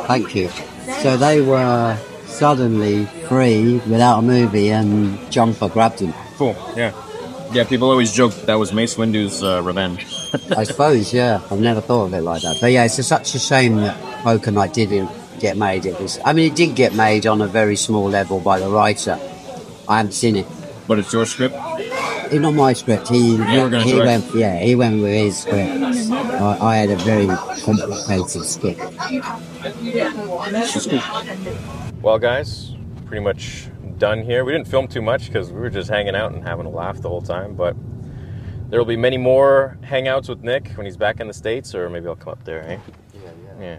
thank 0.08 0.34
you. 0.34 0.48
So 1.02 1.16
they 1.16 1.40
were 1.40 1.96
suddenly 2.26 3.04
free 3.28 3.80
without 3.86 4.18
a 4.18 4.22
movie, 4.22 4.70
and 4.72 5.16
Jumper 5.30 5.68
grabbed 5.68 6.00
them. 6.00 6.14
Cool. 6.36 6.56
Yeah. 6.76 6.90
Yeah. 7.52 7.62
People 7.62 7.90
always 7.90 8.10
joke 8.10 8.34
that 8.46 8.58
was 8.58 8.72
Mace 8.72 8.98
Windu's 8.98 9.40
uh, 9.40 9.62
revenge. 9.62 10.04
I 10.56 10.64
suppose, 10.64 11.14
yeah. 11.14 11.40
I've 11.48 11.60
never 11.60 11.80
thought 11.80 12.06
of 12.06 12.14
it 12.14 12.22
like 12.22 12.42
that. 12.42 12.56
But 12.60 12.72
yeah, 12.72 12.86
it's 12.86 13.06
such 13.06 13.36
a 13.36 13.38
shame 13.38 13.76
that 13.76 13.96
Poker 14.24 14.50
Night 14.50 14.74
didn't 14.74 15.08
get 15.42 15.58
made. 15.58 15.84
It 15.84 16.00
was, 16.00 16.18
I 16.24 16.32
mean, 16.32 16.50
it 16.50 16.56
did 16.56 16.74
get 16.74 16.94
made 16.94 17.26
on 17.26 17.42
a 17.42 17.46
very 17.46 17.76
small 17.76 18.08
level 18.08 18.40
by 18.40 18.58
the 18.60 18.68
writer. 18.68 19.18
I 19.88 19.98
haven't 19.98 20.12
seen 20.12 20.36
it. 20.36 20.46
But 20.88 21.00
it's 21.00 21.12
your 21.12 21.26
script. 21.26 21.54
It's 21.58 22.40
not 22.40 22.54
my 22.54 22.72
script. 22.72 23.08
He, 23.08 23.34
You 23.36 23.68
he 23.68 23.98
went, 23.98 24.24
yeah, 24.34 24.58
he 24.58 24.74
went 24.74 25.02
with 25.02 25.12
his 25.12 25.38
script. 25.38 25.82
I, 26.12 26.58
I 26.60 26.76
had 26.76 26.90
a 26.90 26.96
very 26.96 27.26
comprehensive 27.60 28.46
script. 28.46 28.80
Well, 32.00 32.18
guys, 32.18 32.74
pretty 33.06 33.22
much 33.22 33.68
done 33.98 34.22
here. 34.22 34.44
We 34.44 34.52
didn't 34.52 34.68
film 34.68 34.88
too 34.88 35.02
much 35.02 35.26
because 35.26 35.52
we 35.52 35.60
were 35.60 35.70
just 35.70 35.90
hanging 35.90 36.14
out 36.14 36.32
and 36.32 36.42
having 36.42 36.66
a 36.66 36.70
laugh 36.70 37.00
the 37.00 37.08
whole 37.08 37.22
time. 37.22 37.54
But 37.54 37.76
there 38.70 38.80
will 38.80 38.86
be 38.86 38.96
many 38.96 39.18
more 39.18 39.76
hangouts 39.82 40.28
with 40.28 40.42
Nick 40.42 40.70
when 40.76 40.86
he's 40.86 40.96
back 40.96 41.20
in 41.20 41.26
the 41.26 41.34
states, 41.34 41.74
or 41.74 41.90
maybe 41.90 42.06
I'll 42.08 42.16
come 42.16 42.32
up 42.32 42.44
there. 42.44 42.62
Eh? 42.64 42.78
Yeah, 43.14 43.30
Yeah. 43.60 43.78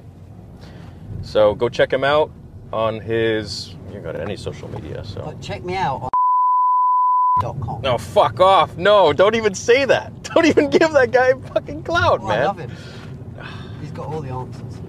So 1.24 1.56
go 1.56 1.70
check 1.70 1.92
him 1.92 2.04
out 2.04 2.30
on 2.72 3.00
his. 3.00 3.76
You 3.92 4.00
got 4.00 4.16
any 4.20 4.36
social 4.36 4.70
media? 4.70 5.04
So. 5.04 5.22
But 5.24 5.42
check 5.42 5.64
me 5.64 5.76
out 5.76 6.04
on 6.04 7.60
.com. 7.62 7.82
No, 7.82 7.98
fuck 7.98 8.40
off. 8.40 8.78
No, 8.78 9.12
don't 9.14 9.36
even 9.36 9.54
say 9.56 9.86
that. 9.86 10.12
Don't 10.34 10.46
even 10.46 10.70
give 10.72 10.92
that 10.94 11.12
guy 11.12 11.34
fucking 11.54 11.84
clout, 11.84 12.22
Oh, 12.22 12.28
I 12.28 12.38
man. 12.38 12.46
love 12.46 12.58
him. 12.58 12.72
He's 13.82 13.92
got 13.92 14.08
all 14.08 14.20
the 14.22 14.30
answers. 14.30 14.82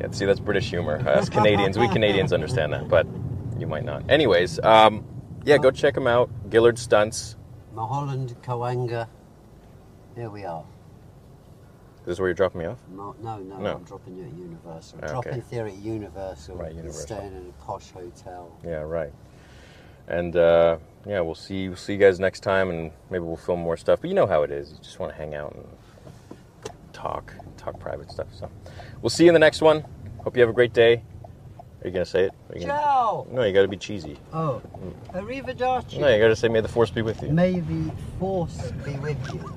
Yeah, 0.00 0.06
see, 0.12 0.24
that's 0.24 0.40
British 0.40 0.70
humor. 0.70 1.06
Us 1.06 1.28
Canadians, 1.28 1.78
we 1.78 1.88
Canadians 1.88 2.32
understand 2.32 2.72
that, 2.72 2.88
but 2.88 3.06
you 3.58 3.66
might 3.66 3.84
not. 3.84 4.08
Anyways, 4.10 4.58
um, 4.60 5.04
yeah, 5.44 5.58
go 5.58 5.70
check 5.70 5.94
him 5.94 6.06
out. 6.06 6.30
Gillard 6.50 6.78
Stunts. 6.78 7.36
Mulholland 7.74 8.34
Cahuenga. 8.42 9.08
Here 10.16 10.30
we 10.30 10.44
are. 10.44 10.64
This 12.04 12.14
is 12.14 12.20
where 12.20 12.28
you're 12.28 12.34
dropping 12.34 12.60
me 12.60 12.66
off? 12.66 12.78
No, 12.94 13.14
no, 13.22 13.38
no, 13.38 13.56
No. 13.58 13.74
I'm 13.76 13.84
dropping 13.84 14.16
you 14.16 14.24
at 14.24 14.32
Universal. 14.34 14.98
Okay. 14.98 15.08
Dropping 15.12 15.42
theory 15.42 15.72
at 15.72 15.78
Universal. 15.78 16.56
Right, 16.56 16.72
Universal. 16.72 17.02
Staying 17.02 17.32
in 17.36 17.46
a 17.58 17.62
posh 17.64 17.90
hotel. 17.90 18.50
Yeah, 18.64 18.82
right. 18.82 19.12
And 20.08 20.34
uh, 20.34 20.78
yeah, 21.06 21.20
we'll 21.20 21.34
see. 21.34 21.68
We'll 21.68 21.76
see 21.76 21.92
you 21.92 21.98
guys 21.98 22.18
next 22.18 22.40
time, 22.40 22.70
and 22.70 22.90
maybe 23.10 23.24
we'll 23.24 23.36
film 23.36 23.60
more 23.60 23.76
stuff. 23.76 24.00
But 24.00 24.08
you 24.08 24.14
know 24.14 24.26
how 24.26 24.42
it 24.42 24.50
is. 24.50 24.72
You 24.72 24.78
just 24.82 24.98
want 24.98 25.12
to 25.12 25.16
hang 25.16 25.34
out 25.34 25.54
and 25.54 25.64
talk, 26.92 27.32
talk 27.56 27.78
private 27.78 28.10
stuff. 28.10 28.26
So 28.38 28.50
we'll 29.02 29.10
see 29.10 29.24
you 29.24 29.30
in 29.30 29.34
the 29.34 29.38
next 29.40 29.60
one. 29.62 29.84
Hope 30.24 30.36
you 30.36 30.40
have 30.42 30.50
a 30.50 30.54
great 30.54 30.72
day. 30.72 31.02
Are 31.82 31.86
you 31.86 31.92
gonna 31.92 32.04
say 32.04 32.24
it? 32.24 32.32
Gonna- 32.52 32.66
Ciao! 32.66 33.26
No, 33.30 33.42
you 33.44 33.54
got 33.54 33.62
to 33.62 33.68
be 33.68 33.78
cheesy. 33.78 34.18
Oh, 34.34 34.60
arrivederci. 35.14 35.98
No, 35.98 36.08
you 36.08 36.20
got 36.20 36.28
to 36.28 36.36
say, 36.36 36.48
"May 36.48 36.60
the 36.60 36.68
force 36.68 36.90
be 36.90 37.00
with 37.00 37.22
you." 37.22 37.30
May 37.30 37.60
the 37.60 37.90
force 38.18 38.70
be 38.84 38.96
with 38.96 39.16
you. 39.32 39.50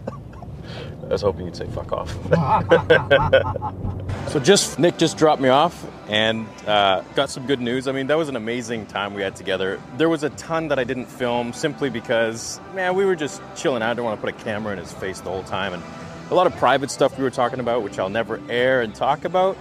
I 1.04 1.08
was 1.08 1.22
hoping 1.22 1.46
you'd 1.46 1.56
say 1.56 1.68
fuck 1.68 1.92
off. 1.92 2.12
so 4.32 4.40
just 4.40 4.80
Nick 4.80 4.98
just 4.98 5.18
dropped 5.18 5.42
me 5.42 5.50
off 5.50 5.86
and 6.08 6.48
uh, 6.66 7.02
got 7.16 7.30
some 7.30 7.46
good 7.46 7.60
news. 7.60 7.88
I 7.88 7.92
mean, 7.92 8.08
that 8.08 8.18
was 8.18 8.30
an 8.30 8.36
amazing 8.36 8.86
time 8.86 9.14
we 9.14 9.22
had 9.22 9.36
together. 9.36 9.82
There 9.98 10.10
was 10.10 10.24
a 10.24 10.30
ton 10.32 10.70
that 10.70 10.80
I 10.80 10.84
didn't 10.84 11.08
film 11.08 11.54
simply 11.54 11.90
because, 11.90 12.60
man, 12.74 12.96
we 12.96 13.06
were 13.06 13.16
just 13.16 13.42
chilling 13.56 13.84
out. 13.84 13.92
I 13.92 13.94
didn't 13.94 14.06
want 14.06 14.22
to 14.22 14.26
put 14.26 14.36
a 14.36 14.44
camera 14.44 14.74
in 14.74 14.80
his 14.80 14.94
face 14.94 15.20
the 15.20 15.30
whole 15.30 15.44
time, 15.44 15.74
and 15.74 15.84
a 16.32 16.36
lot 16.36 16.48
of 16.48 16.56
private 16.58 16.90
stuff 16.90 17.18
we 17.18 17.24
were 17.24 17.30
talking 17.30 17.60
about, 17.60 17.84
which 17.84 18.00
I'll 18.00 18.10
never 18.10 18.42
air 18.50 18.82
and 18.82 18.96
talk 18.96 19.26
about. 19.26 19.58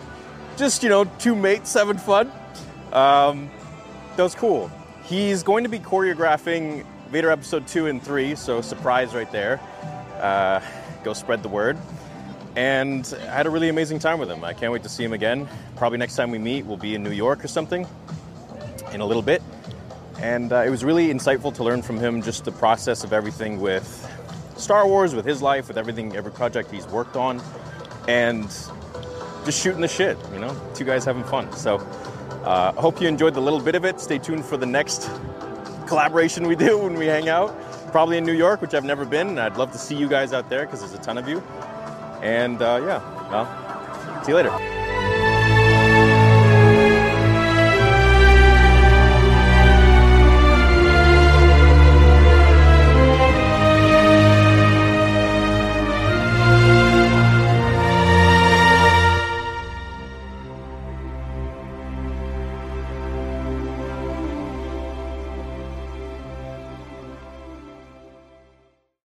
Just 0.57 0.83
you 0.83 0.89
know, 0.89 1.05
two 1.19 1.35
mates 1.35 1.75
having 1.75 1.99
fun. 1.99 2.31
Um, 2.93 3.51
that 4.17 4.23
was 4.23 4.35
cool. 4.35 4.71
He's 5.05 5.43
going 5.43 5.65
to 5.65 5.71
be 5.71 5.79
choreographing 5.79 6.87
Vader 7.11 7.31
episode 7.31 7.67
two 7.67 7.89
and 7.89 8.03
three, 8.03 8.35
so 8.35 8.63
surprise 8.63 9.15
right 9.15 9.31
there. 9.31 9.61
Uh, 10.21 10.61
go 11.03 11.13
spread 11.13 11.43
the 11.43 11.49
word. 11.49 11.79
And 12.55 13.15
I 13.29 13.37
had 13.37 13.47
a 13.47 13.51
really 13.51 13.69
amazing 13.69 13.99
time 13.99 14.19
with 14.19 14.31
him. 14.31 14.45
I 14.45 14.53
can't 14.53 14.73
wait 14.73 14.83
to 14.83 14.89
see 14.89 15.05
him 15.05 15.13
again. 15.13 15.49
Probably 15.77 15.99
next 15.99 16.17
time 16.17 16.31
we 16.31 16.39
meet, 16.39 16.67
we'll 16.67 16.77
be 16.77 16.95
in 16.95 17.03
New 17.03 17.13
York 17.13 17.45
or 17.45 17.49
something 17.49 17.87
in 18.93 19.01
a 19.01 19.07
little 19.07 19.23
bit. 19.23 19.43
And 20.21 20.53
uh, 20.53 20.59
it 20.59 20.71
was 20.71 20.85
really 20.85 21.09
insightful 21.09 21.55
to 21.55 21.65
learn 21.65 21.83
from 21.83 21.99
him 21.99 22.23
just 22.23 22.45
the 22.45 22.53
process 22.53 23.05
of 23.05 23.13
everything 23.13 23.61
with 23.61 24.09
Star 24.57 24.87
Wars, 24.87 25.15
with 25.15 25.25
his 25.25 25.43
life, 25.43 25.69
with 25.69 25.79
everything, 25.79 26.15
every 26.15 26.31
project 26.31 26.71
he's 26.71 26.87
worked 26.87 27.17
on, 27.17 27.43
and 28.07 28.45
just 29.45 29.61
shooting 29.61 29.81
the 29.81 29.89
shit, 29.89 30.17
you 30.33 30.39
know? 30.39 30.55
Two 30.75 30.85
guys 30.85 31.05
having 31.05 31.25
fun. 31.25 31.53
So 31.55 31.79
uh, 32.45 32.73
I 32.77 32.81
hope 32.81 33.01
you 33.01 33.09
enjoyed 33.09 33.35
the 33.35 33.41
little 33.41 33.61
bit 33.61 33.75
of 33.75 33.85
it. 33.85 33.99
Stay 33.99 34.19
tuned 34.19 34.45
for 34.45 34.57
the 34.57 34.67
next 34.67 35.11
collaboration 35.87 36.47
we 36.47 36.57
do 36.57 36.79
when 36.79 36.95
we 36.95 37.07
hang 37.07 37.29
out, 37.29 37.51
probably 37.93 38.19
in 38.19 38.25
New 38.25 38.33
York, 38.33 38.61
which 38.61 38.75
I've 38.75 38.85
never 38.85 39.05
been. 39.05 39.29
And 39.29 39.41
I'd 39.41 39.57
love 39.57 39.71
to 39.73 39.79
see 39.79 39.95
you 39.95 40.09
guys 40.09 40.33
out 40.33 40.49
there 40.49 40.65
because 40.65 40.81
there's 40.81 40.95
a 40.95 40.99
ton 40.99 41.19
of 41.19 41.29
you. 41.29 41.41
And 42.23 42.61
uh, 42.61 42.81
yeah, 42.85 43.31
well, 43.31 44.25
see 44.25 44.33
you 44.33 44.37
later. 44.37 44.82